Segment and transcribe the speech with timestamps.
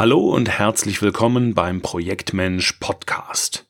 [0.00, 3.68] Hallo und herzlich willkommen beim Projektmensch Podcast.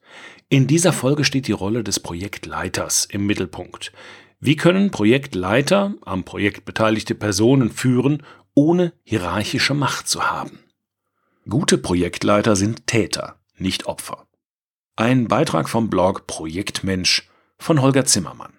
[0.49, 3.91] In dieser Folge steht die Rolle des Projektleiters im Mittelpunkt.
[4.39, 8.23] Wie können Projektleiter am Projekt beteiligte Personen führen,
[8.55, 10.61] ohne hierarchische Macht zu haben?
[11.49, 14.29] Gute Projektleiter sind Täter, nicht Opfer.
[14.95, 17.29] Ein Beitrag vom Blog Projektmensch
[17.59, 18.53] von Holger Zimmermann.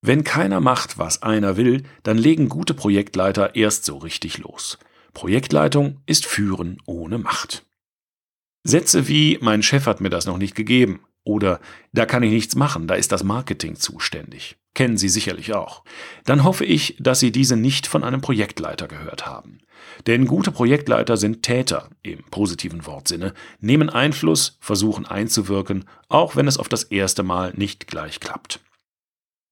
[0.00, 4.78] Wenn keiner macht, was einer will, dann legen gute Projektleiter erst so richtig los.
[5.12, 7.64] Projektleitung ist Führen ohne Macht.
[8.64, 11.60] Sätze wie Mein Chef hat mir das noch nicht gegeben oder
[11.92, 14.56] Da kann ich nichts machen, da ist das Marketing zuständig.
[14.74, 15.84] Kennen Sie sicherlich auch.
[16.24, 19.58] Dann hoffe ich, dass Sie diese nicht von einem Projektleiter gehört haben.
[20.06, 26.56] Denn gute Projektleiter sind Täter im positiven Wortsinne, nehmen Einfluss, versuchen einzuwirken, auch wenn es
[26.56, 28.60] auf das erste Mal nicht gleich klappt.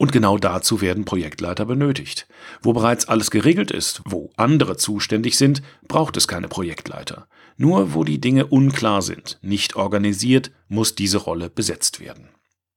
[0.00, 2.26] Und genau dazu werden Projektleiter benötigt.
[2.62, 7.28] Wo bereits alles geregelt ist, wo andere zuständig sind, braucht es keine Projektleiter.
[7.58, 12.30] Nur wo die Dinge unklar sind, nicht organisiert, muss diese Rolle besetzt werden.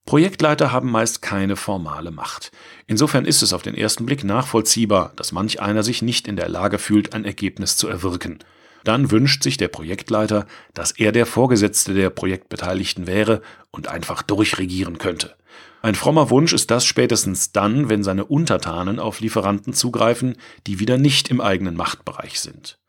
[0.05, 2.51] Projektleiter haben meist keine formale Macht.
[2.87, 6.49] Insofern ist es auf den ersten Blick nachvollziehbar, dass manch einer sich nicht in der
[6.49, 8.39] Lage fühlt, ein Ergebnis zu erwirken.
[8.83, 14.97] Dann wünscht sich der Projektleiter, dass er der Vorgesetzte der Projektbeteiligten wäre und einfach durchregieren
[14.97, 15.35] könnte.
[15.81, 20.97] Ein frommer Wunsch ist das spätestens dann, wenn seine Untertanen auf Lieferanten zugreifen, die wieder
[20.97, 22.79] nicht im eigenen Machtbereich sind.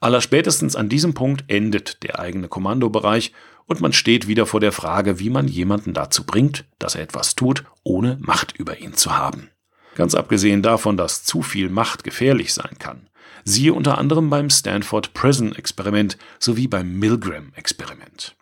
[0.00, 3.32] Allerspätestens an diesem Punkt endet der eigene Kommandobereich
[3.66, 7.36] und man steht wieder vor der Frage, wie man jemanden dazu bringt, dass er etwas
[7.36, 9.48] tut, ohne Macht über ihn zu haben.
[9.94, 13.08] Ganz abgesehen davon, dass zu viel Macht gefährlich sein kann.
[13.44, 18.36] Siehe unter anderem beim Stanford Prison Experiment sowie beim Milgram Experiment.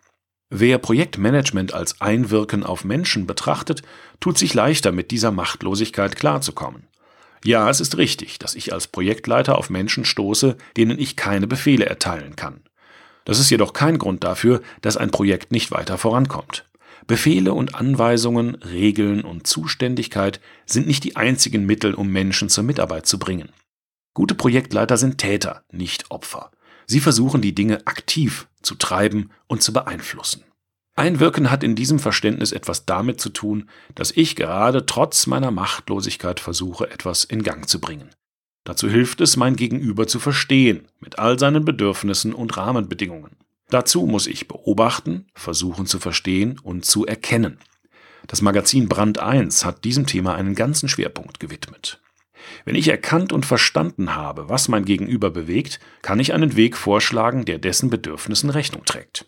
[0.49, 3.83] Wer Projektmanagement als Einwirken auf Menschen betrachtet,
[4.19, 6.87] tut sich leichter mit dieser Machtlosigkeit klarzukommen.
[7.43, 11.85] Ja, es ist richtig, dass ich als Projektleiter auf Menschen stoße, denen ich keine Befehle
[11.85, 12.61] erteilen kann.
[13.25, 16.65] Das ist jedoch kein Grund dafür, dass ein Projekt nicht weiter vorankommt.
[17.07, 23.05] Befehle und Anweisungen, Regeln und Zuständigkeit sind nicht die einzigen Mittel, um Menschen zur Mitarbeit
[23.05, 23.49] zu bringen.
[24.13, 26.51] Gute Projektleiter sind Täter, nicht Opfer.
[26.85, 30.43] Sie versuchen die Dinge aktiv zu treiben und zu beeinflussen.
[30.95, 36.39] Einwirken hat in diesem Verständnis etwas damit zu tun, dass ich gerade trotz meiner Machtlosigkeit
[36.39, 38.09] versuche, etwas in Gang zu bringen.
[38.65, 43.37] Dazu hilft es, mein Gegenüber zu verstehen, mit all seinen Bedürfnissen und Rahmenbedingungen.
[43.71, 47.57] Dazu muss ich beobachten, versuchen zu verstehen und zu erkennen.
[48.27, 52.01] Das Magazin Brand 1 hat diesem Thema einen ganzen Schwerpunkt gewidmet.
[52.65, 57.45] Wenn ich erkannt und verstanden habe, was mein Gegenüber bewegt, kann ich einen Weg vorschlagen,
[57.45, 59.25] der dessen Bedürfnissen Rechnung trägt.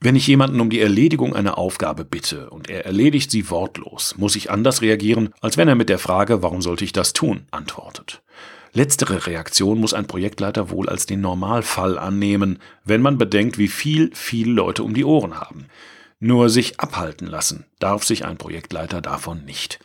[0.00, 4.34] Wenn ich jemanden um die Erledigung einer Aufgabe bitte und er erledigt sie wortlos, muss
[4.34, 8.22] ich anders reagieren, als wenn er mit der Frage, warum sollte ich das tun, antwortet.
[8.72, 14.10] Letztere Reaktion muss ein Projektleiter wohl als den Normalfall annehmen, wenn man bedenkt, wie viel
[14.14, 15.66] viele Leute um die Ohren haben.
[16.20, 19.80] Nur sich abhalten lassen darf sich ein Projektleiter davon nicht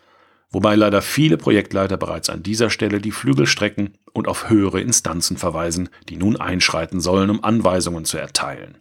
[0.55, 5.35] wobei leider viele Projektleiter bereits an dieser Stelle die Flügel strecken und auf höhere Instanzen
[5.35, 8.77] verweisen, die nun einschreiten sollen, um Anweisungen zu erteilen.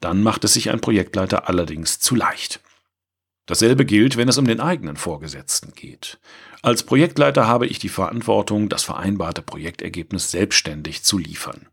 [0.00, 2.60] Dann macht es sich ein Projektleiter allerdings zu leicht.
[3.46, 6.18] Dasselbe gilt, wenn es um den eigenen Vorgesetzten geht.
[6.62, 11.66] Als Projektleiter habe ich die Verantwortung, das vereinbarte Projektergebnis selbstständig zu liefern.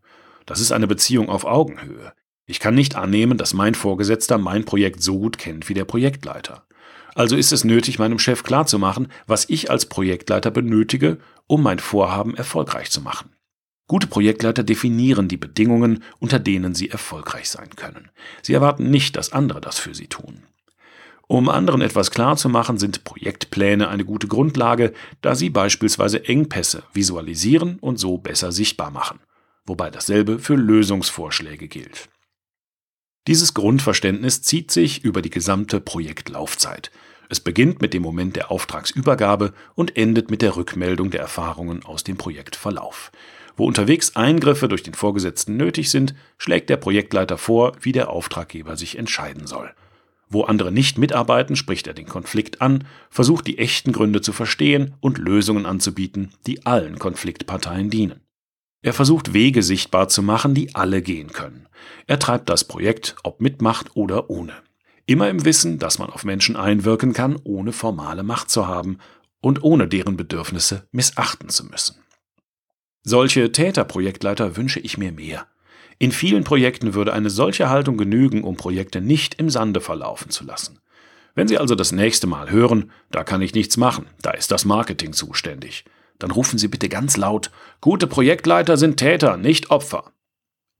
[0.46, 2.12] Das ist eine Beziehung auf Augenhöhe.
[2.46, 6.66] Ich kann nicht annehmen, dass mein Vorgesetzter mein Projekt so gut kennt wie der Projektleiter.
[7.14, 12.34] Also ist es nötig, meinem Chef klarzumachen, was ich als Projektleiter benötige, um mein Vorhaben
[12.34, 13.30] erfolgreich zu machen.
[13.86, 18.10] Gute Projektleiter definieren die Bedingungen, unter denen sie erfolgreich sein können.
[18.42, 20.42] Sie erwarten nicht, dass andere das für sie tun.
[21.30, 24.92] Um anderen etwas klarzumachen, sind Projektpläne eine gute Grundlage,
[25.22, 29.20] da sie beispielsweise Engpässe visualisieren und so besser sichtbar machen.
[29.64, 32.08] Wobei dasselbe für Lösungsvorschläge gilt.
[33.28, 36.90] Dieses Grundverständnis zieht sich über die gesamte Projektlaufzeit.
[37.28, 42.02] Es beginnt mit dem Moment der Auftragsübergabe und endet mit der Rückmeldung der Erfahrungen aus
[42.02, 43.12] dem Projektverlauf.
[43.56, 48.76] Wo unterwegs Eingriffe durch den Vorgesetzten nötig sind, schlägt der Projektleiter vor, wie der Auftraggeber
[48.76, 49.72] sich entscheiden soll.
[50.30, 54.94] Wo andere nicht mitarbeiten, spricht er den Konflikt an, versucht die echten Gründe zu verstehen
[55.00, 58.20] und Lösungen anzubieten, die allen Konfliktparteien dienen.
[58.82, 61.68] Er versucht Wege sichtbar zu machen, die alle gehen können.
[62.06, 64.54] Er treibt das Projekt, ob mit Macht oder ohne.
[65.04, 68.98] Immer im Wissen, dass man auf Menschen einwirken kann, ohne formale Macht zu haben
[69.40, 71.96] und ohne deren Bedürfnisse missachten zu müssen.
[73.02, 75.46] Solche Täterprojektleiter wünsche ich mir mehr.
[75.98, 80.44] In vielen Projekten würde eine solche Haltung genügen, um Projekte nicht im Sande verlaufen zu
[80.44, 80.78] lassen.
[81.34, 84.64] Wenn Sie also das nächste Mal hören, da kann ich nichts machen, da ist das
[84.64, 85.84] Marketing zuständig,
[86.18, 87.50] dann rufen Sie bitte ganz laut,
[87.80, 90.12] gute Projektleiter sind Täter, nicht Opfer.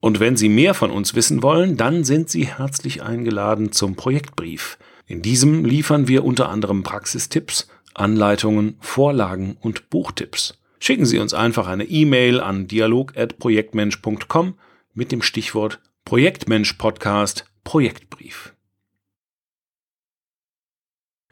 [0.00, 4.76] Und wenn Sie mehr von uns wissen wollen, dann sind Sie herzlich eingeladen zum Projektbrief.
[5.06, 10.58] In diesem liefern wir unter anderem Praxistipps, Anleitungen, Vorlagen und Buchtipps.
[10.78, 14.58] Schicken Sie uns einfach eine E-Mail an dialog@projektmensch.com
[14.92, 18.53] mit dem Stichwort Projektmensch Podcast Projektbrief.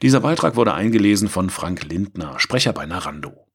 [0.02, 3.46] Dieser Beitrag wurde eingelesen von Frank Lindner, Sprecher bei Narando.